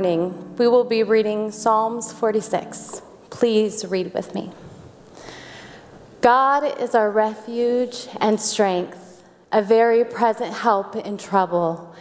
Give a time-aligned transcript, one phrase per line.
[0.00, 3.02] morning, we will be reading Psalms 46.
[3.28, 4.50] Please read with me.
[6.22, 11.94] God is our refuge and strength, a very present help in trouble.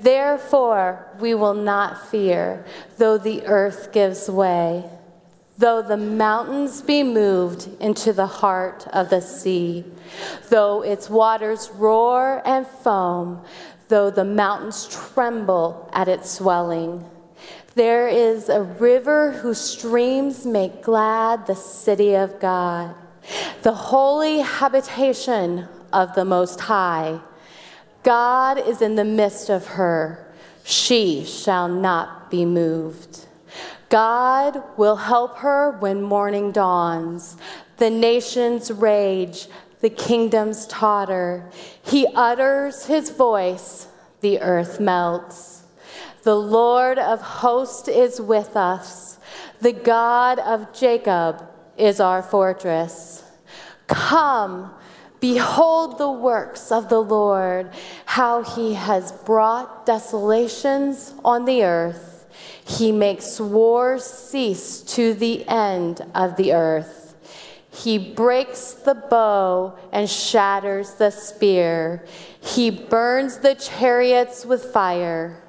[0.00, 2.64] Therefore, we will not fear,
[2.96, 4.82] though the earth gives way,
[5.58, 9.84] though the mountains be moved into the heart of the sea,
[10.48, 13.44] though its waters roar and foam,
[13.88, 17.04] though the mountains tremble at its swelling.
[17.74, 22.94] There is a river whose streams make glad the city of God,
[23.62, 27.18] the holy habitation of the Most High.
[28.04, 30.32] God is in the midst of her.
[30.62, 33.26] She shall not be moved.
[33.88, 37.36] God will help her when morning dawns.
[37.78, 39.48] The nations rage,
[39.80, 41.50] the kingdoms totter.
[41.82, 43.88] He utters his voice,
[44.20, 45.63] the earth melts.
[46.24, 49.18] The Lord of hosts is with us.
[49.60, 53.22] The God of Jacob is our fortress.
[53.86, 54.74] Come,
[55.24, 57.70] Behold the works of the Lord,
[58.04, 62.26] how he has brought desolations on the earth.
[62.62, 67.16] He makes war cease to the end of the earth.
[67.70, 72.04] He breaks the bow and shatters the spear.
[72.38, 75.42] He burns the chariots with fire.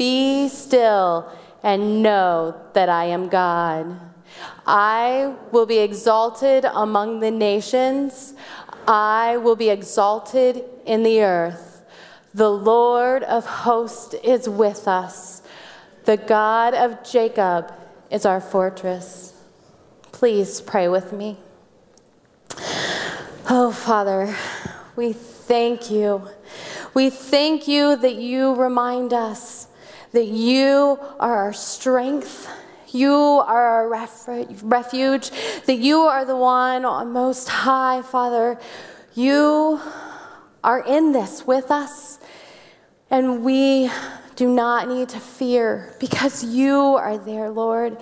[0.00, 1.30] Be still
[1.62, 4.00] and know that I am God.
[4.66, 8.32] I will be exalted among the nations.
[8.88, 11.82] I will be exalted in the earth.
[12.32, 15.42] The Lord of hosts is with us.
[16.06, 17.70] The God of Jacob
[18.10, 19.34] is our fortress.
[20.12, 21.36] Please pray with me.
[23.50, 24.34] Oh, Father,
[24.96, 26.26] we thank you.
[26.94, 29.66] We thank you that you remind us
[30.12, 32.48] that you are our strength
[32.92, 35.30] you are our refuge,
[35.66, 38.58] that you are the one on most high, Father.
[39.14, 39.80] You
[40.64, 42.18] are in this with us,
[43.10, 43.90] and we
[44.36, 47.98] do not need to fear because you are there, Lord.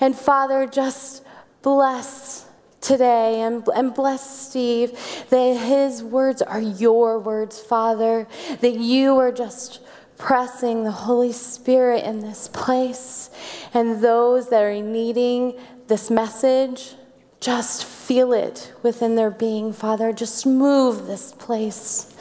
[0.00, 1.24] And Father, just
[1.62, 2.46] bless
[2.80, 4.92] today and, and bless Steve
[5.30, 8.28] that his words are your words, Father,
[8.60, 9.80] that you are just
[10.18, 13.30] pressing the Holy Spirit in this place.
[13.72, 15.54] And those that are needing
[15.86, 16.94] this message,
[17.40, 20.12] just feel it within their being, Father.
[20.12, 22.14] Just move this place.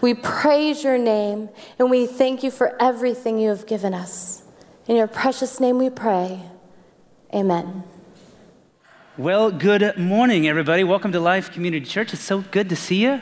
[0.00, 4.42] We praise your name and we thank you for everything you have given us.
[4.86, 6.40] In your precious name we pray.
[7.34, 7.84] Amen.
[9.16, 10.84] Well, good morning, everybody.
[10.84, 12.12] Welcome to Life Community Church.
[12.12, 13.20] It's so good to see you.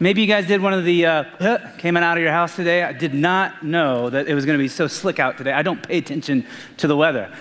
[0.00, 2.84] Maybe you guys did one of the uh, came out of your house today.
[2.84, 5.50] I did not know that it was going to be so slick out today.
[5.50, 7.34] I don't pay attention to the weather.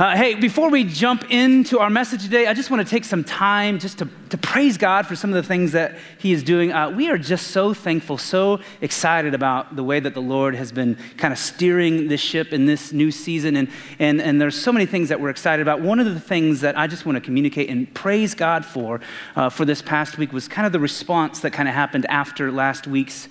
[0.00, 3.22] Uh, hey, before we jump into our message today, I just want to take some
[3.22, 6.72] time just to, to praise God for some of the things that He is doing.
[6.72, 10.72] Uh, we are just so thankful, so excited about the way that the Lord has
[10.72, 13.56] been kind of steering this ship in this new season.
[13.56, 13.68] And,
[13.98, 15.82] and, and there's so many things that we're excited about.
[15.82, 19.02] One of the things that I just want to communicate and praise God for
[19.36, 22.50] uh, for this past week was kind of the response that kind of happened after
[22.50, 23.28] last week's.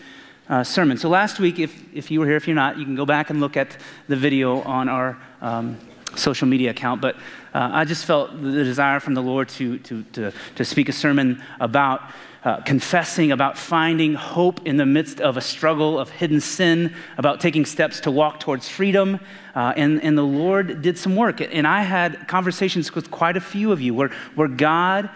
[0.47, 0.97] Uh, sermon.
[0.97, 3.29] So, last week, if, if you were here, if you're not, you can go back
[3.29, 5.77] and look at the video on our um,
[6.19, 7.15] social media account, but
[7.53, 10.93] uh, I just felt the desire from the Lord to, to, to, to speak a
[10.93, 12.01] sermon about
[12.43, 17.41] uh, confessing, about finding hope in the midst of a struggle of hidden sin, about
[17.41, 19.19] taking steps to walk towards freedom.
[19.55, 21.41] Uh, and, and the Lord did some work.
[21.41, 25.09] And I had conversations with quite a few of you where, where God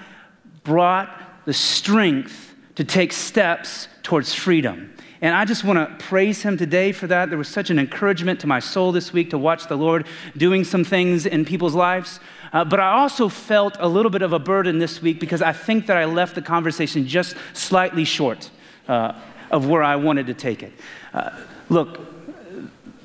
[0.63, 4.93] brought the strength to take steps towards freedom.
[5.23, 7.29] And I just want to praise him today for that.
[7.29, 10.65] There was such an encouragement to my soul this week to watch the Lord doing
[10.65, 12.19] some things in people's lives.
[12.51, 15.53] Uh, but I also felt a little bit of a burden this week because I
[15.53, 18.51] think that I left the conversation just slightly short
[18.89, 19.13] uh,
[19.49, 20.73] of where I wanted to take it.
[21.13, 21.29] Uh,
[21.69, 22.01] look,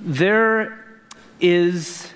[0.00, 0.84] there
[1.38, 2.10] is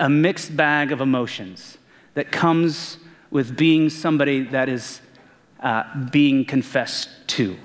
[0.00, 1.76] a mixed bag of emotions
[2.14, 2.96] that comes
[3.30, 5.02] with being somebody that is
[5.60, 7.58] uh, being confessed to.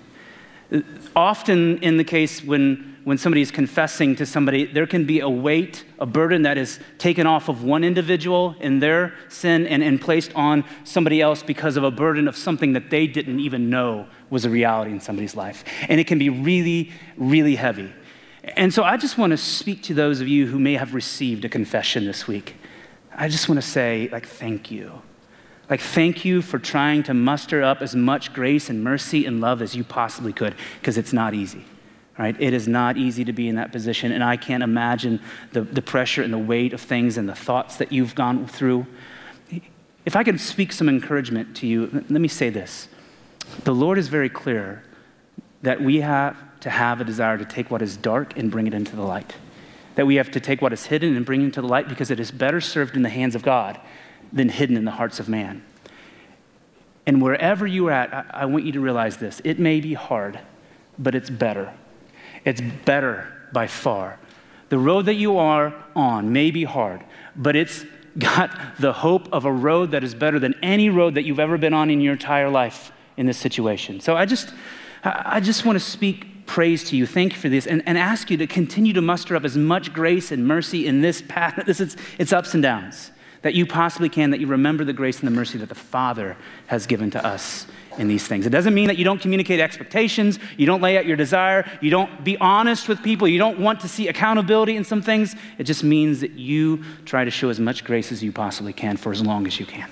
[1.16, 5.30] Often, in the case when, when somebody is confessing to somebody, there can be a
[5.30, 10.00] weight, a burden that is taken off of one individual in their sin and, and
[10.00, 14.08] placed on somebody else because of a burden of something that they didn't even know
[14.30, 15.64] was a reality in somebody's life.
[15.88, 17.92] And it can be really, really heavy.
[18.56, 21.46] And so I just want to speak to those of you who may have received
[21.46, 22.56] a confession this week.
[23.14, 25.02] I just want to say, like, thank you.
[25.70, 29.62] Like, thank you for trying to muster up as much grace and mercy and love
[29.62, 31.64] as you possibly could, because it's not easy.
[32.18, 32.36] Right?
[32.40, 35.22] It is not easy to be in that position, and I can't imagine
[35.54, 38.88] the, the pressure and the weight of things and the thoughts that you've gone through.
[40.06, 42.90] If I could speak some encouragement to you, let me say this.
[43.64, 44.84] The Lord is very clear
[45.62, 48.74] that we have to have a desire to take what is dark and bring it
[48.74, 49.36] into the light.
[49.96, 52.12] That we have to take what is hidden and bring it into the light because
[52.12, 53.80] it is better served in the hands of God
[54.32, 55.64] than hidden in the hearts of man.
[57.06, 59.42] And wherever you are at, I, I want you to realize this.
[59.44, 60.40] It may be hard,
[60.98, 61.74] but it's better.
[62.46, 64.20] It's better by far.
[64.70, 67.04] The road that you are on may be hard,
[67.36, 67.84] but it's
[68.18, 71.58] got the hope of a road that is better than any road that you've ever
[71.58, 74.00] been on in your entire life in this situation.
[74.00, 74.54] So I just,
[75.04, 77.06] I just want to speak praise to you.
[77.06, 79.94] Thank you for this and, and ask you to continue to muster up as much
[79.94, 81.64] grace and mercy in this path.
[81.66, 83.12] This is, it's ups and downs
[83.42, 86.36] that you possibly can, that you remember the grace and the mercy that the Father
[86.68, 88.46] has given to us in these things.
[88.46, 91.90] It doesn't mean that you don't communicate expectations, you don't lay out your desire, you
[91.90, 95.36] don't be honest with people, you don't want to see accountability in some things.
[95.58, 98.98] It just means that you try to show as much grace as you possibly can
[98.98, 99.90] for as long as you can.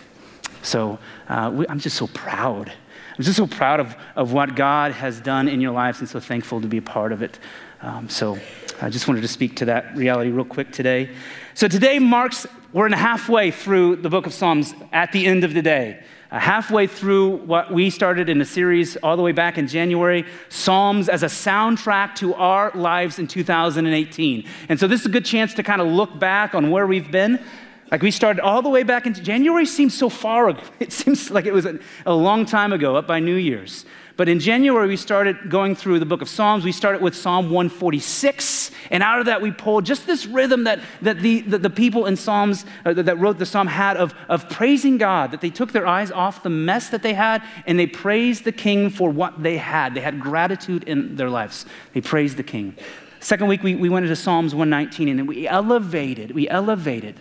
[0.62, 2.72] So uh, we, I'm just so proud.
[3.18, 6.20] I'm just so proud of, of what God has done in your lives and so
[6.20, 7.40] thankful to be a part of it.
[7.82, 8.38] Um, so
[8.82, 11.10] I just wanted to speak to that reality real quick today.
[11.56, 15.54] So today marks, we're in halfway through the book of Psalms at the end of
[15.54, 16.04] the day.
[16.30, 20.26] Uh, halfway through what we started in a series all the way back in January,
[20.50, 24.46] Psalms as a soundtrack to our lives in 2018.
[24.68, 27.10] And so this is a good chance to kind of look back on where we've
[27.10, 27.42] been.
[27.90, 30.62] Like we started all the way back in January seems so far ago.
[30.82, 33.86] It seems like it was a, a long time ago, up by New Year's.
[34.18, 36.66] But in January, we started going through the book of Psalms.
[36.66, 38.72] We started with Psalm 146.
[38.90, 42.08] And out of that, we pulled just this rhythm that, that the, the, the people
[42.08, 45.52] in Psalms uh, that, that wrote the psalm had of, of praising God, that they
[45.52, 49.12] took their eyes off the mess that they had and they praised the king for
[49.12, 49.94] what they had.
[49.94, 51.68] They had gratitude in their lives.
[51.94, 52.76] They praised the king.
[53.20, 57.20] Second week, we, we went into Psalms 119 and we elevated, we elevated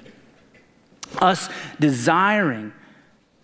[1.21, 2.73] us desiring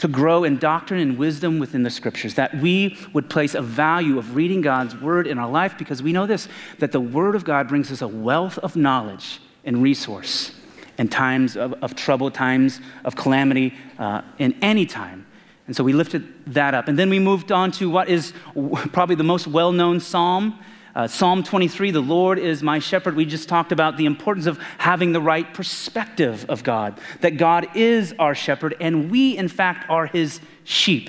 [0.02, 4.18] to grow in doctrine and wisdom within the scriptures, that we would place a value
[4.18, 6.48] of reading God's word in our life because we know this
[6.80, 10.56] that the word of God brings us a wealth of knowledge and resource
[10.98, 15.24] in times of, of trouble, times of calamity, uh, in any time.
[15.68, 16.88] And so we lifted that up.
[16.88, 18.32] And then we moved on to what is
[18.92, 20.58] probably the most well known psalm
[20.94, 23.16] uh, Psalm 23, the Lord is my shepherd.
[23.16, 27.68] We just talked about the importance of having the right perspective of God, that God
[27.74, 31.08] is our shepherd, and we, in fact, are his sheep.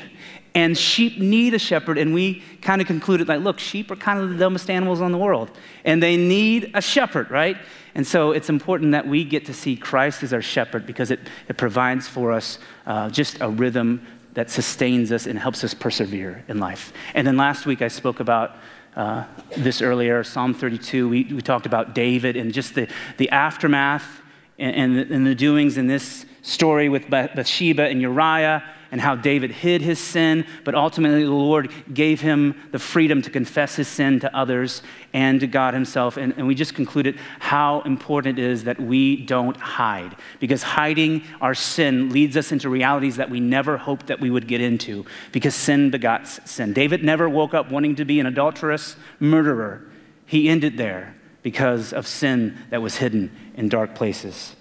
[0.55, 4.19] And sheep need a shepherd, and we kind of concluded like, look, sheep are kind
[4.19, 5.51] of the dumbest animals in the world,
[5.83, 7.57] and they need a shepherd, right?
[7.95, 11.19] And so it's important that we get to see Christ as our shepherd because it,
[11.47, 16.43] it provides for us uh, just a rhythm that sustains us and helps us persevere
[16.47, 16.91] in life.
[17.13, 18.55] And then last week I spoke about
[18.95, 19.25] uh,
[19.57, 21.09] this earlier, Psalm 32.
[21.09, 22.87] We, we talked about David and just the,
[23.17, 24.21] the aftermath
[24.59, 28.63] and, and, the, and the doings in this story with Bathsheba and Uriah
[28.93, 33.31] and how David hid his sin, but ultimately the Lord gave him the freedom to
[33.31, 36.15] confess his sin to others and to God himself.
[36.15, 41.23] And, and we just concluded how important it is that we don't hide, because hiding
[41.41, 45.07] our sin leads us into realities that we never hoped that we would get into,
[45.31, 46.71] because sin begots sin.
[46.71, 49.81] David never woke up wanting to be an adulterous murderer,
[50.27, 54.55] he ended there because of sin that was hidden in dark places.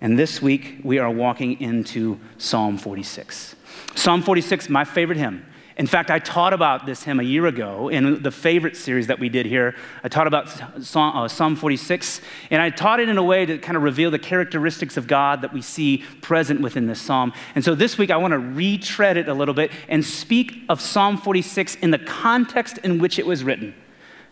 [0.00, 3.56] And this week, we are walking into Psalm 46.
[3.94, 5.44] Psalm 46, my favorite hymn.
[5.76, 9.18] In fact, I taught about this hymn a year ago in the favorite series that
[9.18, 9.74] we did here.
[10.04, 10.48] I taught about
[10.84, 12.20] Psalm, uh, 46,
[12.50, 15.42] and I taught it in a way to kind of reveal the characteristics of God
[15.42, 17.32] that we see present within this psalm.
[17.56, 20.80] And so this week, I want to retread it a little bit and speak of
[20.80, 23.74] Psalm 46 in the context in which it was written,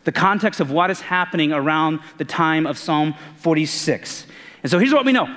[0.04, 4.26] the context of what is happening around the time of Psalm 46.
[4.62, 5.28] And so here's what we know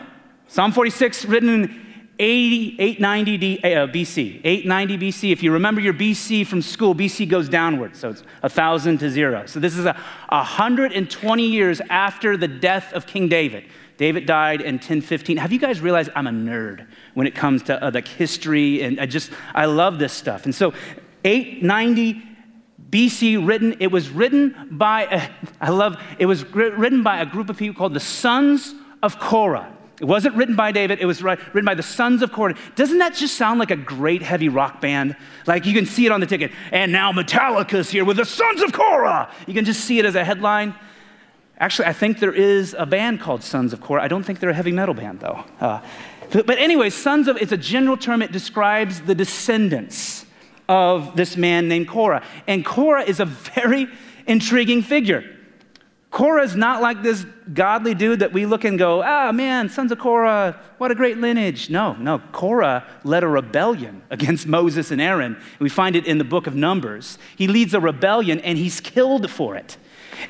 [0.48, 1.85] Psalm 46, written in
[2.18, 4.42] 80, 890 D, uh, BC.
[4.44, 5.32] 890 BC.
[5.32, 9.46] If you remember your BC from school, BC goes downward, so it's 1,000 to zero.
[9.46, 9.94] So this is a
[10.30, 13.66] 120 years after the death of King David.
[13.98, 15.38] David died in 1015.
[15.38, 19.00] Have you guys realized I'm a nerd when it comes to uh, like history and
[19.00, 20.46] I just I love this stuff.
[20.46, 20.74] And so
[21.24, 22.22] 890
[22.90, 25.30] BC written it was written by a,
[25.62, 29.75] I love it was written by a group of people called the sons of Korah.
[30.00, 32.56] It wasn't written by David, it was written by the sons of Korah.
[32.76, 35.16] Doesn't that just sound like a great heavy rock band?
[35.48, 36.52] Like you can see it on the ticket.
[36.72, 39.32] And now Metallica's here with the sons of Korah.
[39.48, 40.76] You can just see it as a headline.
[41.58, 44.04] Actually, I think there is a band called Sons of Korah.
[44.04, 45.46] I don't think they're a heavy metal band, though.
[45.62, 45.82] Uh,
[46.32, 48.22] but, anyway, sons of, it's a general term.
[48.22, 50.26] It describes the descendants
[50.68, 52.24] of this man named Korah.
[52.48, 53.88] And Korah is a very
[54.28, 55.24] intriguing figure.
[56.16, 59.92] Korah is not like this godly dude that we look and go, ah, man, sons
[59.92, 61.70] of Korah, what a great lineage.
[61.70, 62.20] No, no.
[62.32, 65.36] Korah led a rebellion against Moses and Aaron.
[65.60, 67.18] We find it in the book of Numbers.
[67.36, 69.76] He leads a rebellion and he's killed for it.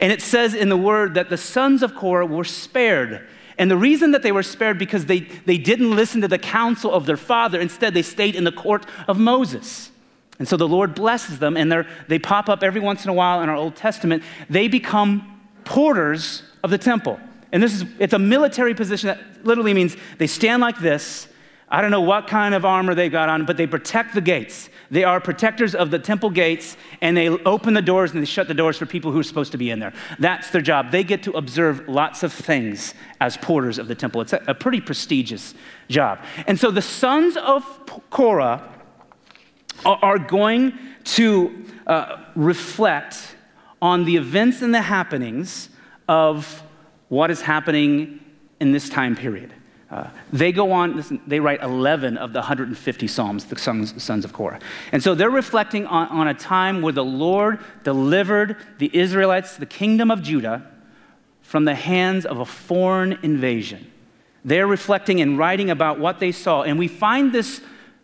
[0.01, 3.27] And it says in the word that the sons of Korah were spared.
[3.59, 6.91] And the reason that they were spared because they, they didn't listen to the counsel
[6.91, 7.61] of their father.
[7.61, 9.91] Instead, they stayed in the court of Moses.
[10.39, 13.43] And so the Lord blesses them, and they pop up every once in a while
[13.43, 14.23] in our Old Testament.
[14.49, 15.34] They become
[15.65, 17.19] porters of the temple.
[17.51, 21.27] And this is, it's a military position that literally means they stand like this.
[21.69, 24.69] I don't know what kind of armor they've got on, but they protect the gates.
[24.91, 28.47] They are protectors of the temple gates, and they open the doors and they shut
[28.47, 29.93] the doors for people who are supposed to be in there.
[30.19, 30.91] That's their job.
[30.91, 34.21] They get to observe lots of things as porters of the temple.
[34.21, 35.55] It's a, a pretty prestigious
[35.89, 36.19] job.
[36.45, 37.63] And so the sons of
[38.09, 38.71] Korah
[39.85, 43.34] are, are going to uh, reflect
[43.85, 45.69] on the events and the happenings
[46.07, 46.63] of
[47.09, 48.19] what is happening
[48.59, 49.53] in this time period.
[49.91, 54.25] Uh, they go on, listen, they write 11 of the 150 Psalms, the sons, sons
[54.25, 54.59] of Korah.
[54.91, 59.67] And so they're reflecting on, on a time where the Lord delivered the Israelites, the
[59.67, 60.65] kingdom of Judah,
[61.43, 63.91] from the hands of a foreign invasion.
[64.43, 66.63] They're reflecting and writing about what they saw.
[66.63, 67.61] And we find this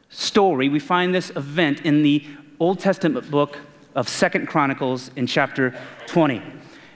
[0.09, 2.23] story, we find this event in the
[2.59, 3.57] Old Testament book
[3.95, 5.75] of Second Chronicles in chapter
[6.07, 6.41] 20.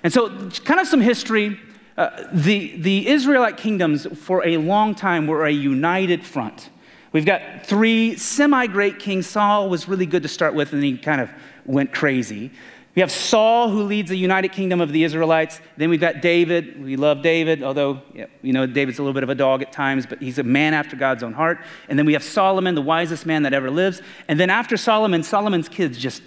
[0.04, 1.60] And so, kind of some history
[1.98, 6.70] uh, the, the Israelite kingdoms for a long time were a united front.
[7.14, 9.28] We've got three semi great kings.
[9.28, 11.30] Saul was really good to start with, and he kind of
[11.66, 12.52] went crazy.
[12.96, 15.62] We have Saul, who leads the united kingdom of the Israelites.
[15.78, 16.82] Then we've got David.
[16.84, 18.02] We love David, although,
[18.42, 20.74] you know, David's a little bit of a dog at times, but he's a man
[20.74, 21.60] after God's own heart.
[21.90, 24.02] And then we have Solomon, the wisest man that ever lives.
[24.30, 26.22] And then after Solomon, Solomon's kids just,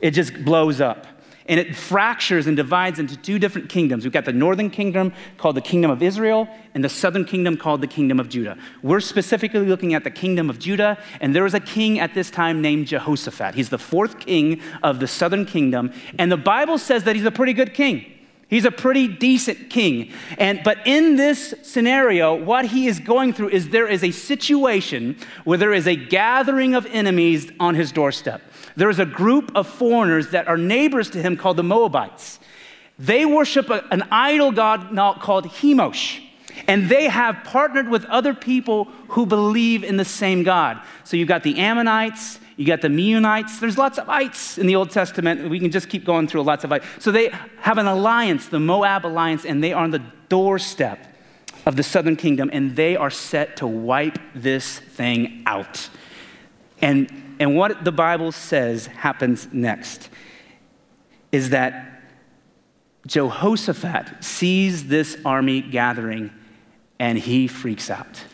[0.00, 1.06] it just blows up
[1.50, 4.04] and it fractures and divides into two different kingdoms.
[4.04, 7.80] We've got the northern kingdom called the kingdom of Israel, and the southern kingdom called
[7.80, 8.56] the kingdom of Judah.
[8.82, 12.30] We're specifically looking at the kingdom of Judah, and there was a king at this
[12.30, 13.56] time named Jehoshaphat.
[13.56, 17.32] He's the fourth king of the southern kingdom, and the Bible says that he's a
[17.32, 18.19] pretty good king.
[18.50, 20.10] He's a pretty decent king.
[20.36, 25.16] And but in this scenario, what he is going through is there is a situation
[25.44, 28.42] where there is a gathering of enemies on his doorstep.
[28.74, 32.40] There is a group of foreigners that are neighbors to him called the Moabites.
[32.98, 34.90] They worship a, an idol god
[35.20, 36.20] called Chemosh.
[36.66, 40.80] And they have partnered with other people who believe in the same God.
[41.04, 43.60] So you've got the Ammonites, you got the Meunites.
[43.60, 45.48] There's lots of ites in the Old Testament.
[45.48, 46.86] We can just keep going through lots of ites.
[46.98, 51.06] So they have an alliance, the Moab alliance, and they are on the doorstep
[51.66, 55.88] of the southern kingdom, and they are set to wipe this thing out.
[56.80, 60.08] And, and what the Bible says happens next
[61.32, 62.02] is that
[63.06, 66.30] Jehoshaphat sees this army gathering
[66.98, 68.24] and he freaks out.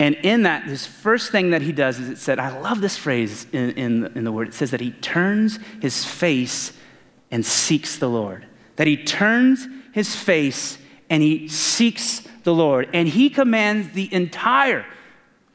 [0.00, 2.96] And in that, this first thing that he does is it said, I love this
[2.96, 4.48] phrase in, in, in, the word.
[4.48, 6.72] It says that he turns his face
[7.30, 8.46] and seeks the Lord.
[8.76, 10.78] That he turns his face
[11.10, 12.88] and he seeks the Lord.
[12.92, 14.86] And he commands the entire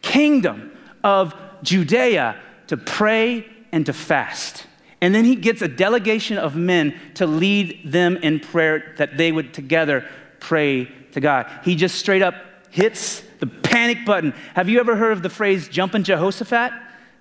[0.02, 4.68] kingdom of Judea to pray and to fast.
[5.00, 9.32] And then he gets a delegation of men to lead them in prayer that they
[9.32, 10.08] would together
[10.40, 11.50] pray to God.
[11.64, 12.36] He just straight up
[12.70, 14.34] hits the panic button.
[14.56, 16.72] Have you ever heard of the phrase jumping Jehoshaphat?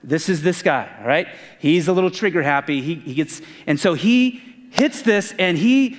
[0.04, 1.26] This is this guy, all right?
[1.58, 2.80] He's a little trigger happy.
[2.80, 5.98] He, he gets, and so he hits this and he,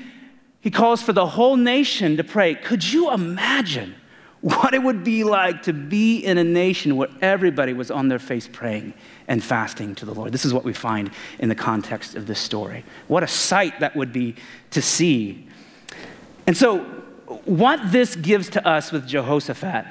[0.61, 2.55] he calls for the whole nation to pray.
[2.55, 3.95] Could you imagine
[4.39, 8.19] what it would be like to be in a nation where everybody was on their
[8.19, 8.93] face praying
[9.27, 10.31] and fasting to the Lord?
[10.31, 12.85] This is what we find in the context of this story.
[13.09, 14.35] What a sight that would be
[14.71, 15.49] to see.
[16.47, 16.79] And so,
[17.43, 19.85] what this gives to us with Jehoshaphat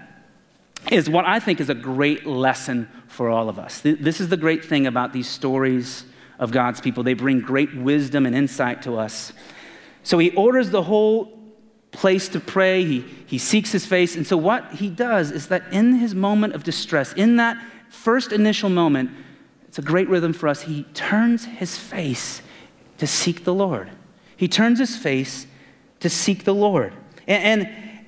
[0.91, 3.81] is what I think is a great lesson for all of us.
[3.81, 6.05] This is the great thing about these stories
[6.39, 7.03] of God's people.
[7.03, 9.33] They bring great wisdom and insight to us.
[10.03, 11.39] So he orders the whole
[11.93, 14.17] place to pray, he, he seeks his face.
[14.17, 18.33] And so, what he does is that in his moment of distress, in that first
[18.33, 19.11] initial moment,
[19.69, 20.62] it's a great rhythm for us.
[20.62, 22.43] He turns his face
[22.99, 23.91] to seek the Lord.
[24.37, 25.47] He turns his face
[26.01, 26.95] to seek the Lord.
[27.27, 28.07] And, and,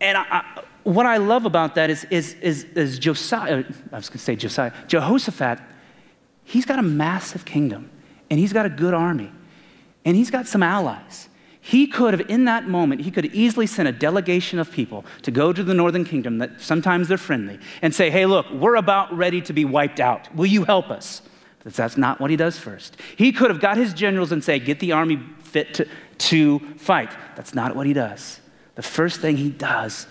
[0.00, 0.62] and I,
[0.94, 4.36] what I love about that is, is, is, is Josiah, I was going to say
[4.36, 5.60] Josiah, Jehoshaphat,
[6.44, 7.90] he's got a massive kingdom
[8.30, 9.30] and he's got a good army
[10.04, 11.28] and he's got some allies.
[11.60, 15.04] He could have, in that moment, he could have easily sent a delegation of people
[15.22, 18.76] to go to the northern kingdom that sometimes they're friendly and say, hey, look, we're
[18.76, 20.34] about ready to be wiped out.
[20.34, 21.20] Will you help us?
[21.62, 22.96] But that's not what he does first.
[23.16, 27.10] He could have got his generals and say, get the army fit to, to fight.
[27.36, 28.40] That's not what he does.
[28.76, 30.06] The first thing he does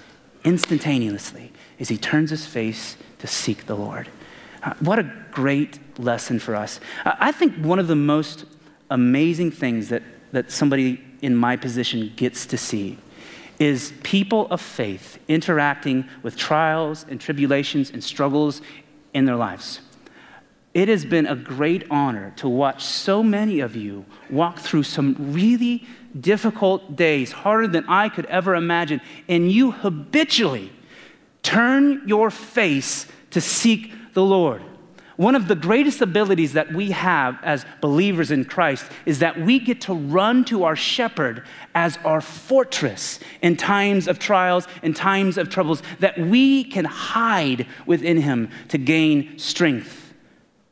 [0.50, 4.10] instantaneously is he turns his face to seek the Lord.
[4.64, 6.80] Uh, what a great lesson for us.
[7.06, 8.46] Uh, I think one of the most
[8.90, 10.02] amazing things that,
[10.32, 12.98] that somebody in my position gets to see
[13.60, 18.62] is people of faith interacting with trials and tribulations and struggles
[19.14, 19.82] in their lives.
[20.74, 25.16] It has been a great honor to watch so many of you walk through some
[25.20, 25.86] really
[26.20, 30.72] difficult days, harder than I could ever imagine, and you habitually
[31.44, 34.62] turn your face to seek the Lord.
[35.18, 39.60] One of the greatest abilities that we have as believers in Christ is that we
[39.60, 41.44] get to run to our shepherd
[41.76, 47.68] as our fortress in times of trials, in times of troubles, that we can hide
[47.86, 50.09] within him to gain strength,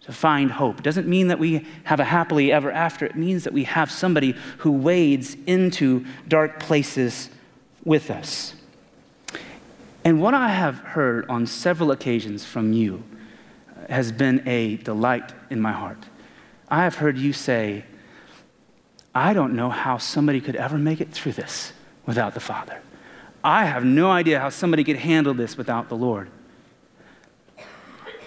[0.08, 0.82] to find hope.
[0.82, 4.36] Doesn't mean that we have a happily ever after, it means that we have somebody
[4.60, 7.30] who wades into dark places
[7.84, 8.56] with us.
[10.06, 13.04] And what I have heard on several occasions from you
[13.70, 16.06] uh, has been a delight in my heart.
[16.70, 17.84] I have heard you say,
[19.14, 21.74] I don't know how somebody could ever make it through this
[22.06, 22.80] without the Father.
[23.44, 26.30] I have no idea how somebody could handle this without the Lord.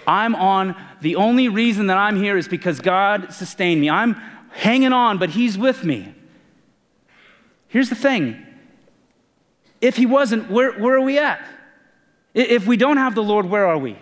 [0.07, 3.89] I'm on, the only reason that I'm here is because God sustained me.
[3.89, 4.15] I'm
[4.51, 6.13] hanging on, but He's with me.
[7.67, 8.45] Here's the thing
[9.79, 11.45] if He wasn't, where, where are we at?
[12.33, 13.97] If we don't have the Lord, where are we?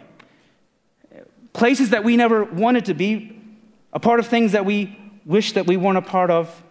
[1.53, 3.35] places that we never wanted to be,
[3.91, 6.63] a part of things that we wish that we weren't a part of.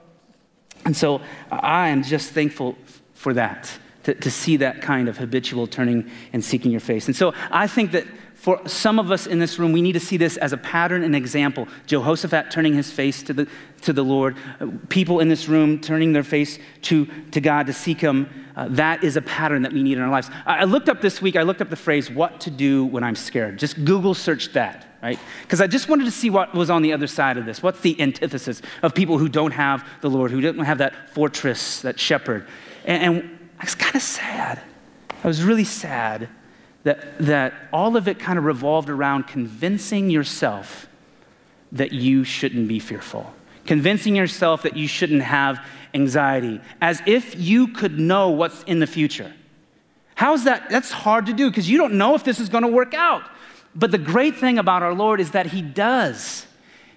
[0.84, 1.20] And so
[1.50, 2.78] I am just thankful
[3.12, 3.70] for that,
[4.04, 7.06] to, to see that kind of habitual turning and seeking your face.
[7.06, 8.06] And so I think that
[8.38, 11.02] for some of us in this room, we need to see this as a pattern
[11.02, 11.66] and example.
[11.86, 13.48] Jehoshaphat turning his face to the,
[13.82, 14.36] to the Lord,
[14.88, 18.28] people in this room turning their face to, to God to seek Him.
[18.54, 20.30] Uh, that is a pattern that we need in our lives.
[20.46, 23.02] I, I looked up this week, I looked up the phrase, what to do when
[23.02, 23.58] I'm scared.
[23.58, 25.18] Just Google search that, right?
[25.42, 27.60] Because I just wanted to see what was on the other side of this.
[27.60, 31.82] What's the antithesis of people who don't have the Lord, who don't have that fortress,
[31.82, 32.46] that shepherd?
[32.84, 34.60] And, and I was kind of sad.
[35.22, 36.28] I was really sad
[36.84, 40.88] that, that all of it kind of revolved around convincing yourself
[41.72, 43.32] that you shouldn't be fearful,
[43.66, 45.60] convincing yourself that you shouldn't have
[45.92, 49.32] anxiety, as if you could know what's in the future.
[50.14, 50.70] How's that?
[50.70, 53.22] That's hard to do because you don't know if this is going to work out.
[53.74, 56.46] But the great thing about our Lord is that He does.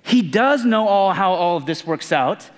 [0.02, 2.50] He does know all how all of this works out,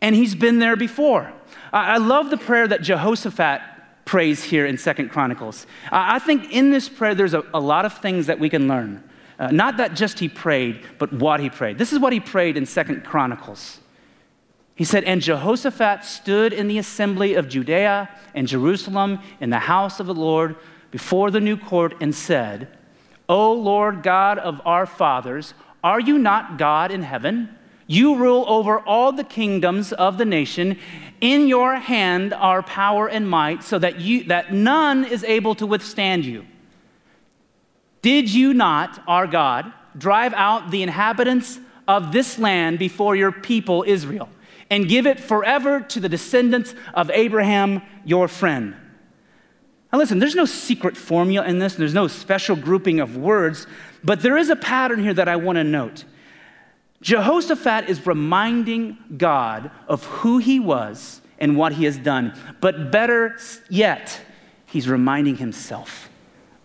[0.00, 1.32] and He's been there before.
[1.72, 3.60] I love the prayer that Jehoshaphat
[4.04, 5.66] prays here in Second Chronicles.
[5.92, 9.04] I think in this prayer, there's a, a lot of things that we can learn.
[9.38, 11.78] Uh, not that just he prayed, but what he prayed.
[11.78, 13.80] This is what he prayed in Second Chronicles.
[14.74, 20.00] He said, And Jehoshaphat stood in the assembly of Judea and Jerusalem in the house
[20.00, 20.56] of the Lord
[20.90, 22.68] before the new court and said,
[23.28, 25.52] O Lord God of our fathers,
[25.84, 27.57] are you not God in heaven?
[27.90, 30.78] You rule over all the kingdoms of the nation.
[31.22, 35.66] In your hand are power and might, so that, you, that none is able to
[35.66, 36.44] withstand you.
[38.02, 43.84] Did you not, our God, drive out the inhabitants of this land before your people
[43.86, 44.28] Israel,
[44.70, 48.76] and give it forever to the descendants of Abraham, your friend?
[49.90, 53.66] Now, listen, there's no secret formula in this, there's no special grouping of words,
[54.04, 56.04] but there is a pattern here that I want to note.
[57.00, 62.38] Jehoshaphat is reminding God of who he was and what he has done.
[62.60, 63.36] But better
[63.68, 64.20] yet,
[64.66, 66.10] he's reminding himself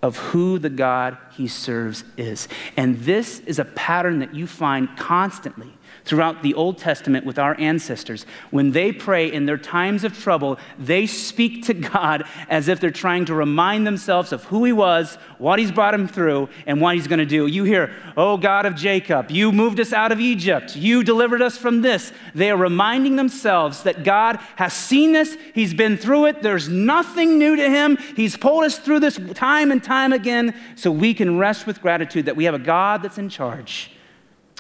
[0.02, 2.48] of who the God he serves is.
[2.76, 5.72] And this is a pattern that you find constantly
[6.06, 8.26] throughout the Old Testament with our ancestors.
[8.52, 12.92] When they pray in their times of trouble, they speak to God as if they're
[12.92, 16.96] trying to remind themselves of who He was, what He's brought them through, and what
[16.96, 17.48] He's going to do.
[17.48, 21.58] You hear, Oh God of Jacob, you moved us out of Egypt, you delivered us
[21.58, 22.12] from this.
[22.36, 27.38] They are reminding themselves that God has seen this, He's been through it, there's nothing
[27.38, 27.98] new to Him.
[28.16, 32.26] He's pulled us through this time and time again, so we can rest with gratitude
[32.26, 33.92] that we have a God that's in charge,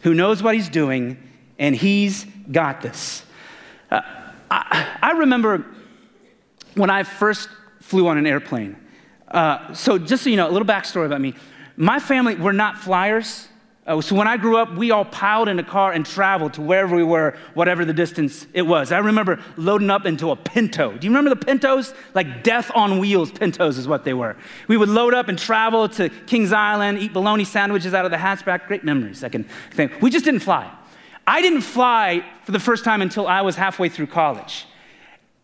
[0.04, 1.18] who knows what He's doing
[1.64, 3.24] and He's got this.
[3.90, 4.02] Uh,
[4.52, 5.66] I, I, remember
[6.76, 7.48] when I first
[7.80, 8.76] flew on an airplane.
[9.30, 11.36] Uh, so, just so you know, a little backstory about me.
[11.78, 13.48] My family, we're not flyers.
[13.88, 16.62] Uh, so, when I grew up, we all piled in a car and traveled to
[16.62, 18.92] wherever we were, whatever the distance it was.
[18.92, 20.98] I remember loading up into a Pinto.
[20.98, 21.94] Do you remember the Pintos?
[22.14, 24.36] Like death on wheels Pintos is what they were.
[24.68, 28.18] We would load up and travel to Kings Island, eat bologna sandwiches out of the
[28.18, 28.68] hatchback.
[28.68, 30.02] Great memories, I can think.
[30.02, 30.70] We just didn't fly.
[31.26, 34.66] I didn't fly for the first time until I was halfway through college.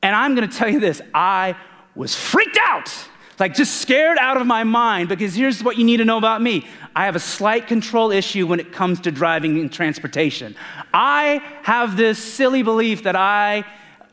[0.01, 1.55] And I'm gonna tell you this I
[1.95, 2.93] was freaked out,
[3.39, 6.41] like just scared out of my mind, because here's what you need to know about
[6.41, 6.65] me
[6.95, 10.55] I have a slight control issue when it comes to driving and transportation.
[10.93, 13.63] I have this silly belief that I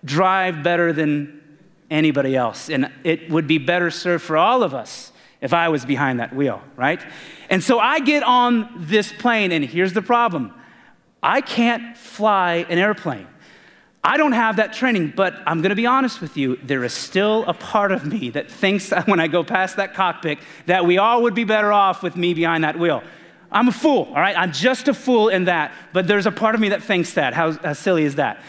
[0.05, 1.40] drive better than
[1.90, 5.85] anybody else, and it would be better served for all of us if I was
[5.85, 7.00] behind that wheel, right?
[7.50, 10.52] And so I get on this plane, and here's the problem
[11.27, 13.27] I can't fly an airplane.
[14.05, 17.45] I don't have that training, but I'm gonna be honest with you, there is still
[17.49, 20.99] a part of me that thinks that when I go past that cockpit that we
[20.99, 23.03] all would be better off with me behind that wheel.
[23.51, 24.39] I'm a fool, all right?
[24.39, 27.35] I'm just a fool in that, but there's a part of me that thinks that.
[27.35, 28.41] How, how silly is that?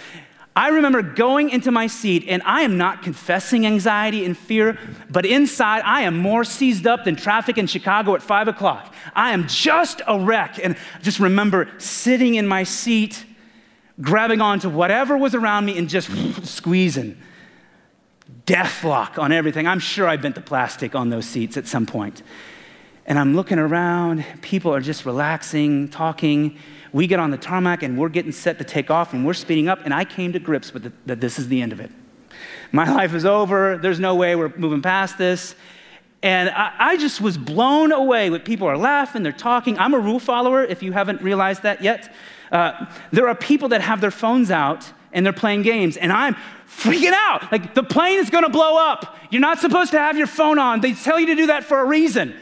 [0.57, 5.23] I remember going into my seat, and I am not confessing anxiety and fear, but
[5.23, 8.91] inside I am more seized up than traffic in Chicago at five o'clock.
[9.15, 10.59] I am just a wreck.
[10.61, 13.23] And just remember sitting in my seat,
[14.01, 16.09] grabbing onto whatever was around me, and just
[16.43, 17.21] squeezing.
[18.47, 19.67] Death lock on everything.
[19.67, 22.23] I'm sure I bent the plastic on those seats at some point.
[23.05, 26.57] And I'm looking around, people are just relaxing, talking
[26.93, 29.67] we get on the tarmac and we're getting set to take off and we're speeding
[29.67, 31.91] up, and I came to grips with it, that this is the end of it.
[32.71, 33.77] My life is over.
[33.77, 35.55] There's no way we're moving past this.
[36.23, 39.77] And I, I, just was blown away with people are laughing, they're talking.
[39.77, 42.13] I'm a rule follower, if you haven't realized that yet.
[42.51, 46.35] Uh, there are people that have their phones out and they're playing games, and I'm
[46.67, 47.51] freaking out.
[47.51, 49.15] Like, the plane is gonna blow up.
[49.29, 50.81] You're not supposed to have your phone on.
[50.81, 52.35] They tell you to do that for a reason.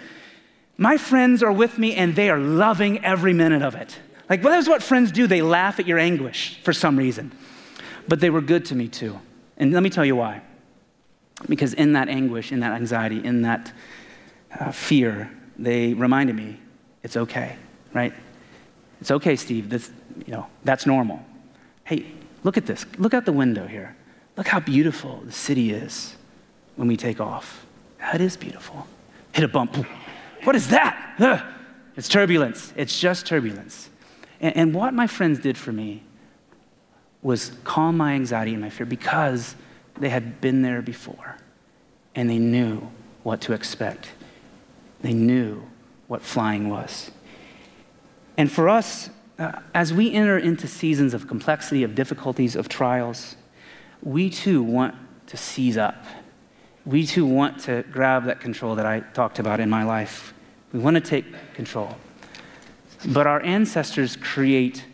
[0.77, 3.99] My friends are with me, and they are loving every minute of it.
[4.29, 5.27] Like, well, that's what friends do.
[5.27, 7.31] They laugh at your anguish for some reason.
[8.07, 9.19] But they were good to me too.
[9.57, 10.41] And let me tell you why.
[11.47, 13.71] Because in that anguish, in that anxiety, in that
[14.59, 16.59] uh, fear, they reminded me
[17.03, 17.55] it's okay,
[17.93, 18.13] right?
[19.01, 19.69] It's okay, Steve.
[19.69, 19.91] This,
[20.25, 21.23] you know, that's normal.
[21.83, 22.05] Hey,
[22.43, 22.85] look at this.
[22.97, 23.95] Look out the window here.
[24.38, 26.15] Look how beautiful the city is
[26.75, 27.65] when we take off.
[27.99, 28.88] That is beautiful.
[29.33, 29.75] Hit a bump.
[30.43, 31.51] What is that?
[31.95, 32.73] It's turbulence.
[32.75, 33.89] It's just turbulence.
[34.45, 36.03] And, and what my friends did for me
[37.23, 39.55] was calm my anxiety and my fear because
[39.99, 41.38] they had been there before
[42.13, 42.91] and they knew
[43.23, 44.10] what to expect.
[45.01, 45.63] They knew
[46.08, 47.10] what flying was.
[48.38, 53.38] And for us, uh, as we enter into seasons of complexity, of difficulties, of trials,
[54.03, 54.93] we too want
[55.25, 56.05] to seize up.
[56.86, 60.36] We too want to grab that control that I talked about in my life.
[60.71, 61.97] We want to take control.
[63.07, 64.85] But our ancestors create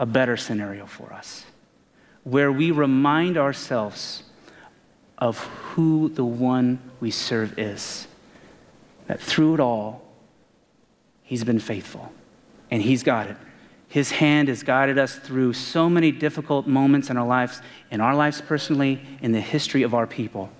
[0.00, 1.44] a better scenario for us
[2.24, 4.22] where we remind ourselves
[5.18, 8.06] of who the one we serve is.
[9.06, 10.02] That through it all,
[11.22, 12.12] he's been faithful
[12.70, 13.36] and he's got it.
[13.88, 18.14] His hand has guided us through so many difficult moments in our lives, in our
[18.14, 20.50] lives personally, in the history of our people.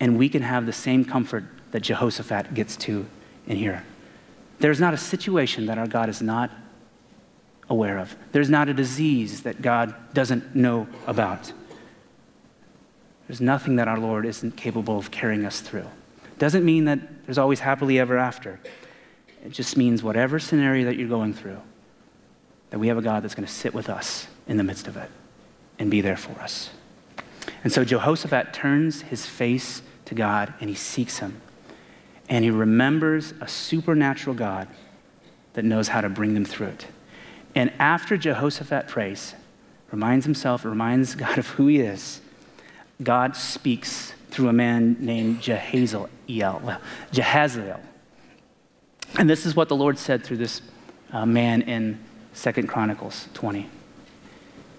[0.00, 3.06] And we can have the same comfort that Jehoshaphat gets to
[3.46, 3.84] in here.
[4.64, 6.50] There's not a situation that our God is not
[7.68, 8.16] aware of.
[8.32, 11.52] There's not a disease that God doesn't know about.
[13.28, 15.84] There's nothing that our Lord isn't capable of carrying us through.
[16.38, 18.58] Doesn't mean that there's always happily ever after.
[19.44, 21.60] It just means whatever scenario that you're going through,
[22.70, 24.96] that we have a God that's going to sit with us in the midst of
[24.96, 25.10] it
[25.78, 26.70] and be there for us.
[27.64, 31.42] And so Jehoshaphat turns his face to God and he seeks him
[32.28, 34.68] and he remembers a supernatural God
[35.52, 36.86] that knows how to bring them through it.
[37.54, 39.34] And after Jehoshaphat prays,
[39.90, 42.20] reminds himself, reminds God of who he is,
[43.02, 46.08] God speaks through a man named Jehaziel.
[47.12, 47.80] Jehaziel.
[49.16, 50.60] And this is what the Lord said through this
[51.12, 52.00] uh, man in
[52.32, 53.68] Second Chronicles 20.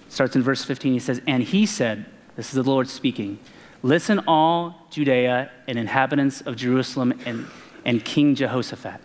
[0.10, 0.94] Starts in verse 15.
[0.94, 2.06] He says, And he said,
[2.36, 3.40] This is the Lord speaking,
[3.86, 7.46] Listen, all Judea and inhabitants of Jerusalem and,
[7.86, 9.00] and King Jehoshaphat.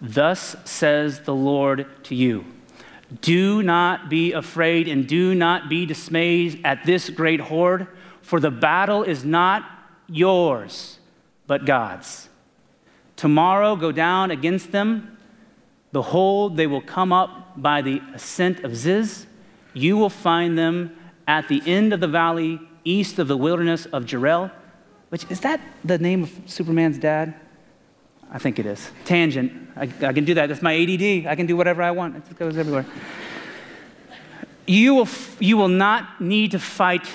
[0.00, 2.46] Thus says the Lord to you
[3.20, 7.86] Do not be afraid and do not be dismayed at this great horde,
[8.22, 9.62] for the battle is not
[10.08, 10.98] yours,
[11.46, 12.30] but God's.
[13.16, 15.18] Tomorrow go down against them.
[15.92, 19.26] Behold, they will come up by the ascent of Ziz.
[19.74, 20.96] You will find them
[21.28, 24.50] at the end of the valley east of the wilderness of Jeruel,
[25.08, 27.34] which is that the name of Superman's dad?
[28.30, 28.90] I think it is.
[29.04, 29.52] Tangent.
[29.76, 30.48] I, I can do that.
[30.48, 31.26] That's my ADD.
[31.26, 32.16] I can do whatever I want.
[32.16, 32.86] It goes everywhere.
[34.66, 37.06] You will, you will not need to fight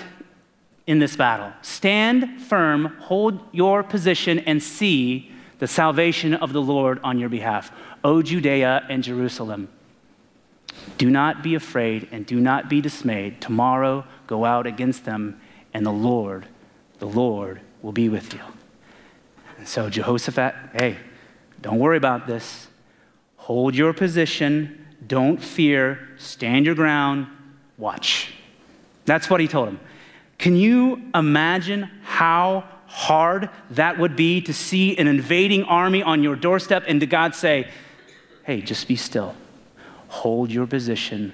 [0.88, 1.52] in this battle.
[1.62, 7.72] Stand firm, hold your position, and see the salvation of the Lord on your behalf.
[8.04, 9.68] O Judea and Jerusalem.
[10.98, 13.42] Do not be afraid and do not be dismayed.
[13.42, 15.40] Tomorrow go out against them,
[15.74, 16.46] and the Lord,
[17.00, 18.42] the Lord, will be with you.
[19.58, 20.98] And so Jehoshaphat, hey,
[21.62, 22.68] don't worry about this.
[23.38, 24.88] Hold your position.
[25.06, 26.10] Don't fear.
[26.18, 27.28] Stand your ground.
[27.78, 28.34] Watch.
[29.06, 29.80] That's what he told him.
[30.38, 36.36] Can you imagine how hard that would be to see an invading army on your
[36.36, 37.68] doorstep and to God say,
[38.44, 39.36] hey, just be still,
[40.08, 41.34] hold your position,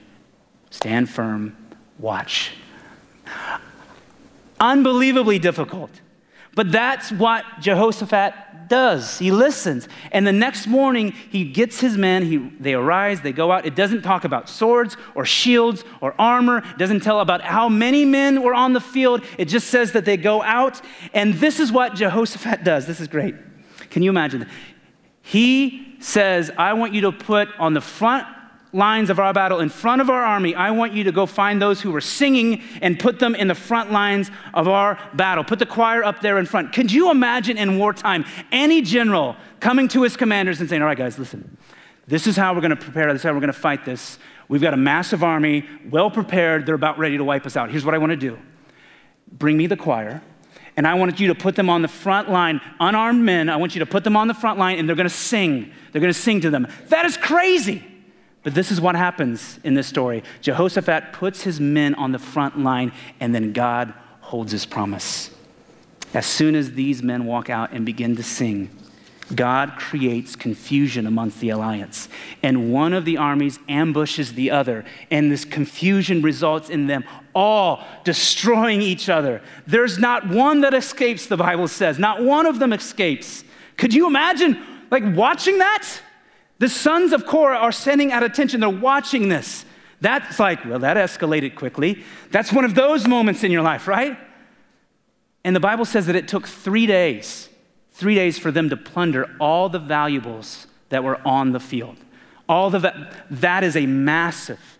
[0.69, 1.55] stand firm,
[1.97, 2.53] watch.
[4.59, 5.91] Unbelievably difficult.
[6.55, 8.33] But that's what Jehoshaphat
[8.69, 9.19] does.
[9.19, 9.87] He listens.
[10.11, 12.23] And the next morning, he gets his men.
[12.23, 13.65] He, they arise, they go out.
[13.65, 16.59] It doesn't talk about swords or shields or armor.
[16.59, 19.21] It doesn't tell about how many men were on the field.
[19.37, 20.81] It just says that they go out.
[21.13, 22.87] And this is what Jehoshaphat does.
[22.87, 23.35] This is great.
[23.89, 24.47] Can you imagine?
[25.21, 28.27] He says, I want you to put on the front
[28.75, 31.61] lines of our battle, in front of our army, I want you to go find
[31.61, 35.43] those who were singing and put them in the front lines of our battle.
[35.43, 36.73] Put the choir up there in front.
[36.73, 40.97] Could you imagine in wartime any general coming to his commanders and saying, All right,
[40.97, 41.57] guys, listen,
[42.05, 44.19] this is how we're going to prepare, this is how we're going to fight this.
[44.47, 47.71] We've got a massive army, well prepared, they're about ready to wipe us out.
[47.71, 48.37] Here's what I want to do
[49.31, 50.21] bring me the choir.
[50.77, 53.47] And I wanted you to put them on the front line, unarmed men.
[53.49, 55.71] I want you to put them on the front line and they're gonna sing.
[55.91, 56.67] They're gonna sing to them.
[56.89, 57.81] That is crazy.
[58.45, 62.59] But this is what happens in this story Jehoshaphat puts his men on the front
[62.59, 65.31] line, and then God holds his promise.
[66.13, 68.69] As soon as these men walk out and begin to sing,
[69.33, 72.07] God creates confusion amongst the alliance.
[72.43, 74.85] And one of the armies ambushes the other.
[75.09, 77.03] And this confusion results in them
[77.33, 79.41] all destroying each other.
[79.65, 81.97] There's not one that escapes, the Bible says.
[81.97, 83.43] Not one of them escapes.
[83.77, 85.87] Could you imagine, like, watching that?
[86.65, 88.59] The sons of Korah are sending at attention.
[88.59, 89.65] They're watching this.
[90.01, 92.03] That's like, well, that escalated quickly.
[92.31, 94.17] That's one of those moments in your life, right?
[95.43, 97.49] And the Bible says that it took three days,
[97.91, 101.97] three days for them to plunder all the valuables that were on the field.
[102.49, 104.79] All the va- that is a massive,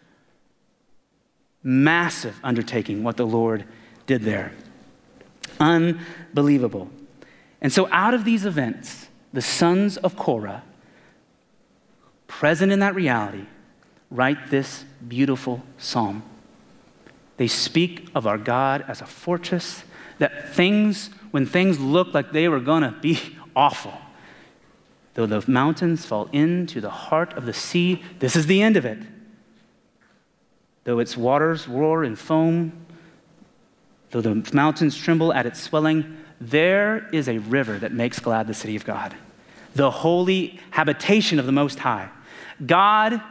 [1.61, 3.63] massive undertaking what the Lord
[4.07, 4.53] did there.
[5.59, 6.89] Unbelievable.
[7.61, 10.63] And so, out of these events, the sons of Korah
[12.27, 13.45] present in that reality,
[14.09, 16.23] write this beautiful psalm.
[17.37, 19.83] They speak of our God as a fortress,
[20.19, 23.19] that things, when things look like they were to be
[23.55, 23.93] awful,
[25.15, 28.85] though the mountains fall into the heart of the sea, this is the end of
[28.85, 28.99] it.
[30.85, 32.85] Though its waters roar and foam,
[34.11, 38.53] though the mountains tremble at its swelling, there is a river that makes glad the
[38.53, 39.15] city of God,
[39.75, 42.09] the holy habitation of the Most High.
[42.65, 43.21] God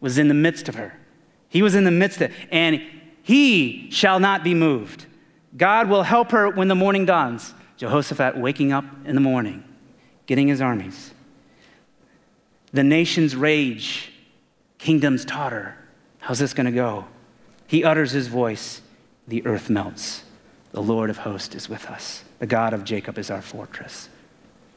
[0.00, 0.98] was in the midst of her.
[1.48, 2.82] He was in the midst of it, and
[3.22, 5.06] he shall not be moved.
[5.56, 7.54] God will help her when the morning dawns.
[7.78, 9.62] Jehoshaphat waking up in the morning,
[10.26, 11.12] getting his armies.
[12.72, 14.12] The nations rage,
[14.78, 15.76] kingdoms totter.
[16.18, 17.06] How's this going to go?
[17.66, 18.82] He utters his voice,
[19.28, 20.24] the earth melts.
[20.72, 22.24] The Lord of hosts is with us.
[22.40, 24.08] The God of Jacob is our fortress.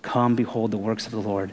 [0.02, 1.52] Come, behold the works of the Lord,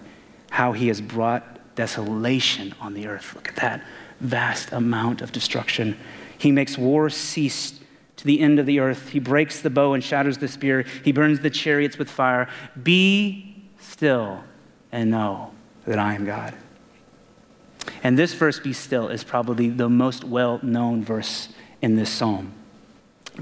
[0.50, 3.34] how he has brought desolation on the earth.
[3.34, 3.82] Look at that
[4.20, 5.96] vast amount of destruction.
[6.38, 7.78] He makes war cease
[8.16, 9.10] to the end of the earth.
[9.10, 10.84] He breaks the bow and shatters the spear.
[11.04, 12.48] He burns the chariots with fire.
[12.82, 14.42] Be still
[14.90, 15.52] and know
[15.86, 16.54] that I am God.
[18.02, 21.48] And this verse, be still, is probably the most well known verse
[21.80, 22.52] in this psalm.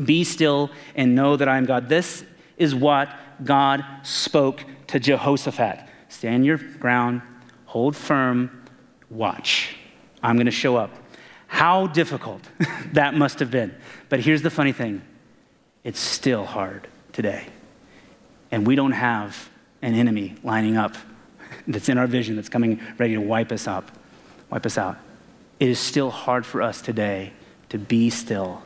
[0.05, 1.89] Be still and know that I am God.
[1.89, 2.25] This
[2.59, 3.09] is what
[3.45, 5.89] God spoke to Jehoshaphat.
[6.09, 7.23] Stand your ground,
[7.67, 8.65] hold firm,
[9.11, 9.77] watch.
[10.23, 10.91] I'm going to show up.
[11.47, 12.43] How difficult
[12.93, 13.75] that must have been.
[14.09, 15.03] But here's the funny thing
[15.85, 17.47] it's still hard today.
[18.51, 19.49] And we don't have
[19.83, 20.95] an enemy lining up
[21.67, 23.91] that's in our vision that's coming ready to wipe us up,
[24.51, 24.97] wipe us out.
[25.59, 27.33] It is still hard for us today
[27.71, 28.63] to be still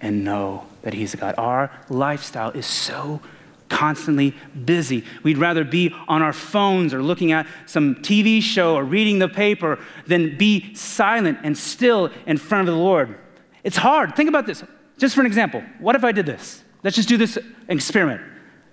[0.00, 1.34] and know that He's a God.
[1.38, 3.20] Our lifestyle is so
[3.68, 5.04] constantly busy.
[5.22, 9.28] We'd rather be on our phones or looking at some TV show or reading the
[9.28, 13.18] paper than be silent and still in front of the Lord.
[13.64, 14.16] It's hard.
[14.16, 14.62] Think about this.
[14.98, 16.62] Just for an example, what if I did this?
[16.82, 18.20] Let's just do this experiment.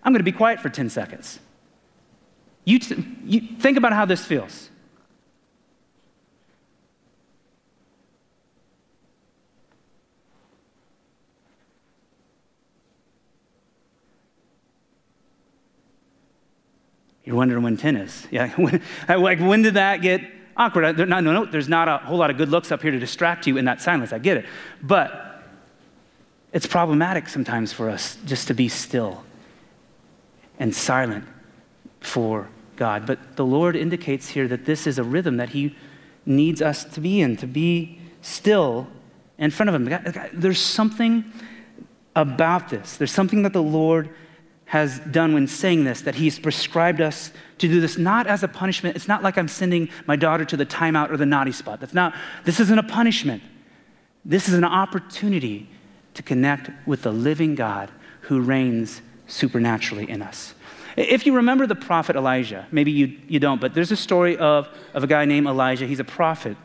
[0.03, 1.39] I'm going to be quiet for 10 seconds.
[2.63, 4.69] You, t- you think about how this feels.
[17.25, 18.27] You're wondering when 10 is.
[18.31, 20.21] Yeah, when, like when did that get
[20.55, 20.97] awkward.
[20.97, 23.47] No, no, no, there's not a whole lot of good looks up here to distract
[23.47, 24.13] you in that silence.
[24.13, 24.45] I get it.
[24.81, 25.43] But
[26.53, 29.23] it's problematic sometimes for us just to be still
[30.59, 31.25] and silent
[31.99, 33.05] for God.
[33.05, 35.75] But the Lord indicates here that this is a rhythm that He
[36.25, 38.87] needs us to be in, to be still
[39.37, 40.29] in front of Him.
[40.33, 41.25] There's something
[42.15, 42.95] about this.
[42.97, 44.09] There's something that the Lord
[44.65, 48.47] has done when saying this, that He's prescribed us to do this not as a
[48.47, 48.95] punishment.
[48.95, 51.79] It's not like I'm sending my daughter to the timeout or the naughty spot.
[51.79, 53.43] That's not, this isn't a punishment.
[54.23, 55.69] This is an opportunity
[56.15, 60.55] to connect with the living God who reigns supernaturally in us.
[60.97, 64.67] If you remember the prophet Elijah, maybe you, you don't, but there's a story of,
[64.93, 65.85] of a guy named Elijah.
[65.85, 66.57] He's a prophet.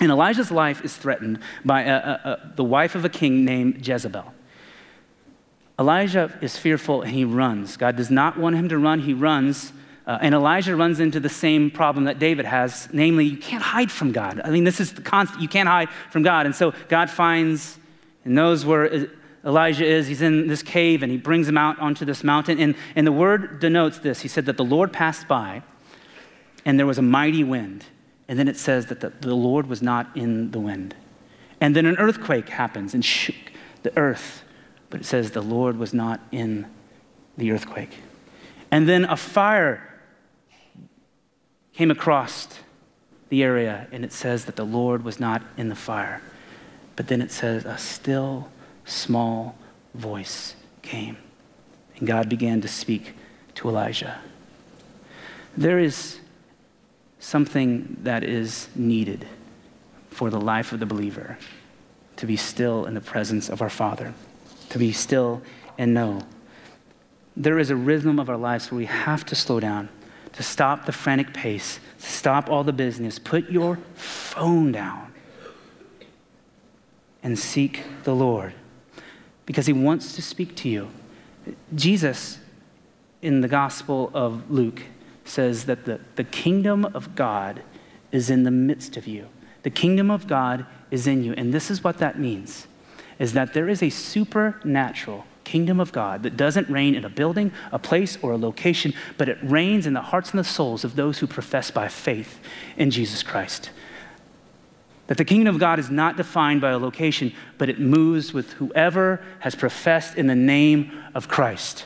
[0.00, 3.86] And Elijah's life is threatened by a, a, a, the wife of a king named
[3.86, 4.32] Jezebel.
[5.78, 7.76] Elijah is fearful and he runs.
[7.76, 9.72] God does not want him to run, he runs.
[10.06, 13.90] Uh, and Elijah runs into the same problem that David has, namely, you can't hide
[13.90, 14.40] from God.
[14.44, 16.46] I mean, this is the constant, you can't hide from God.
[16.46, 17.78] And so God finds
[18.24, 19.08] and knows where
[19.44, 20.06] Elijah is.
[20.06, 22.58] He's in this cave and he brings him out onto this mountain.
[22.58, 24.20] And, and the word denotes this.
[24.20, 25.62] He said that the Lord passed by
[26.64, 27.84] and there was a mighty wind.
[28.28, 30.94] And then it says that the, the Lord was not in the wind.
[31.60, 33.36] And then an earthquake happens and shook
[33.82, 34.44] the earth.
[34.94, 36.66] But it says the Lord was not in
[37.36, 37.90] the earthquake.
[38.70, 39.92] And then a fire
[41.72, 42.46] came across
[43.28, 46.22] the area and it says that the Lord was not in the fire.
[46.94, 48.52] But then it says a still
[48.84, 49.56] small
[49.94, 51.16] voice came,
[51.96, 53.14] and God began to speak
[53.56, 54.20] to Elijah.
[55.56, 56.20] There is
[57.18, 59.26] something that is needed
[60.10, 61.36] for the life of the believer
[62.14, 64.14] to be still in the presence of our Father,
[64.74, 65.40] to be still
[65.78, 66.20] and know.
[67.36, 69.88] There is a rhythm of our lives where we have to slow down,
[70.32, 73.20] to stop the frantic pace, to stop all the business.
[73.20, 75.14] Put your phone down
[77.22, 78.52] and seek the Lord
[79.46, 80.88] because he wants to speak to you.
[81.72, 82.40] Jesus,
[83.22, 84.82] in the Gospel of Luke,
[85.24, 87.62] says that the, the kingdom of God
[88.10, 89.28] is in the midst of you.
[89.62, 91.32] The kingdom of God is in you.
[91.34, 92.66] And this is what that means
[93.18, 97.52] is that there is a supernatural kingdom of God that doesn't reign in a building,
[97.70, 100.96] a place, or a location, but it reigns in the hearts and the souls of
[100.96, 102.40] those who profess by faith
[102.76, 103.70] in Jesus Christ.
[105.06, 108.52] That the kingdom of God is not defined by a location, but it moves with
[108.54, 111.84] whoever has professed in the name of Christ.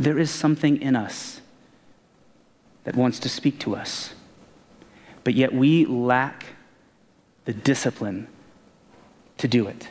[0.00, 1.40] There is something in us
[2.84, 4.14] that wants to speak to us,
[5.22, 6.46] but yet we lack
[7.44, 8.26] the discipline
[9.38, 9.88] to do it.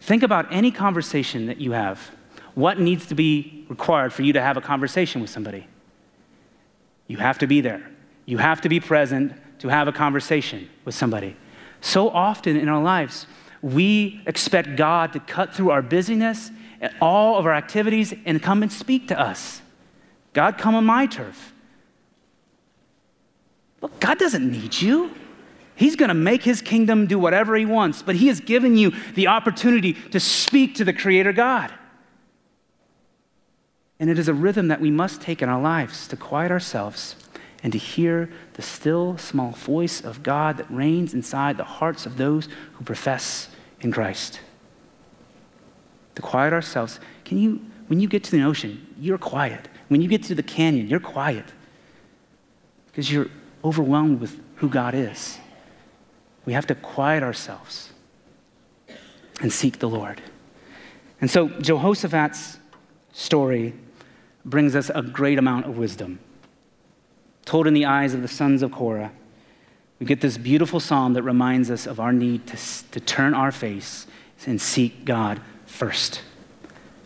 [0.00, 2.10] Think about any conversation that you have.
[2.54, 5.66] What needs to be required for you to have a conversation with somebody?
[7.06, 7.90] You have to be there.
[8.26, 11.36] You have to be present to have a conversation with somebody.
[11.80, 13.26] So often in our lives,
[13.62, 18.62] we expect God to cut through our busyness and all of our activities and come
[18.62, 19.60] and speak to us.
[20.32, 21.52] God, come on my turf.
[23.80, 25.14] Look, God doesn't need you.
[25.80, 28.92] He's going to make his kingdom do whatever he wants, but he has given you
[29.14, 31.72] the opportunity to speak to the Creator God.
[33.98, 37.16] And it is a rhythm that we must take in our lives to quiet ourselves
[37.62, 42.18] and to hear the still small voice of God that reigns inside the hearts of
[42.18, 43.48] those who profess
[43.80, 44.40] in Christ.
[46.16, 47.00] To quiet ourselves.
[47.24, 49.66] Can you, when you get to the ocean, you're quiet.
[49.88, 51.46] When you get to the canyon, you're quiet
[52.88, 53.28] because you're
[53.64, 55.38] overwhelmed with who God is.
[56.46, 57.92] We have to quiet ourselves
[59.40, 60.20] and seek the Lord.
[61.20, 62.58] And so Jehoshaphat's
[63.12, 63.74] story
[64.44, 66.18] brings us a great amount of wisdom
[67.44, 69.10] told in the eyes of the sons of Korah.
[69.98, 72.56] We get this beautiful psalm that reminds us of our need to,
[72.92, 74.06] to turn our face
[74.46, 76.22] and seek God first.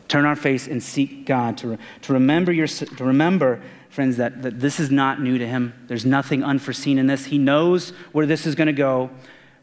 [0.07, 3.62] Turn our face and seek God, to, to, remember, your, to remember,
[3.94, 5.72] friends, that, that this is not new to Him.
[5.87, 7.26] There's nothing unforeseen in this.
[7.26, 9.11] He knows where this is going to go.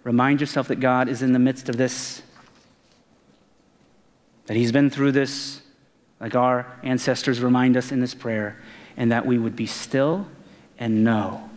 [0.03, 2.21] Remind yourself that God is in the midst of this,
[4.45, 5.61] that He's been through this,
[6.19, 8.59] like our ancestors remind us in this prayer,
[8.95, 10.27] and that we would be still
[10.79, 11.49] and know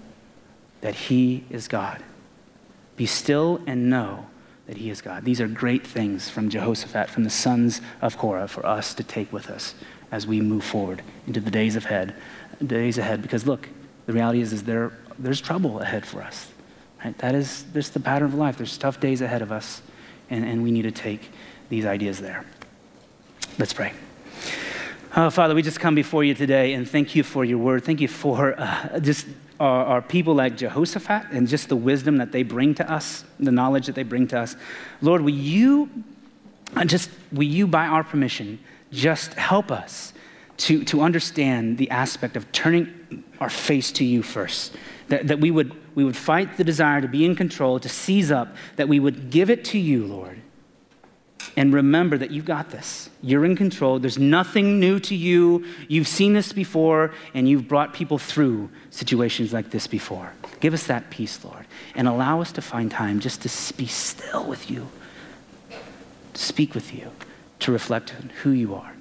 [0.81, 2.03] that He is God.
[2.97, 4.27] Be still and know
[4.67, 5.25] that He is God.
[5.25, 9.33] These are great things from Jehoshaphat, from the sons of Korah, for us to take
[9.33, 9.75] with us
[10.11, 12.15] as we move forward into the days ahead.
[12.65, 13.69] Days ahead, because look,
[14.07, 16.51] the reality is, is there, there's trouble ahead for us.
[17.05, 17.17] Right?
[17.19, 18.57] That is this the pattern of life.
[18.57, 19.83] There's tough days ahead of us,
[20.31, 21.31] and, and we need to take
[21.69, 22.45] these ideas there.
[23.59, 23.93] Let's pray.
[25.17, 27.85] Oh, Father, we just come before you today and thank you for your word.
[27.85, 29.27] Thank you for uh, just
[29.61, 33.53] our, our, people like Jehoshaphat and just the wisdom that they bring to us, the
[33.53, 34.57] knowledge that they bring to us.
[35.01, 35.89] Lord, will you
[36.75, 38.59] uh, just, will you, by our permission,
[38.91, 40.14] just help us
[40.59, 44.77] to, to understand the aspect of turning our face to you first?
[45.09, 48.31] That, that we, would, we would fight the desire to be in control, to seize
[48.31, 50.41] up, that we would give it to you, Lord
[51.57, 53.11] and remember that you've got this.
[53.23, 53.99] You're in control.
[53.99, 55.65] There's nothing new to you.
[55.89, 60.33] You've seen this before, and you've brought people through situations like this before.
[60.61, 64.45] Give us that peace, Lord, and allow us to find time just to be still
[64.45, 64.89] with you,
[66.33, 67.11] to speak with you,
[67.61, 68.93] to reflect on who you are.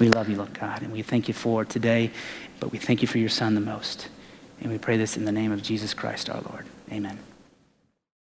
[0.00, 2.10] We love you, Lord God, and we thank you for today,
[2.58, 4.08] but we thank you for your Son the most.
[4.60, 6.64] And we pray this in the name of Jesus Christ our Lord.
[6.90, 7.18] Amen.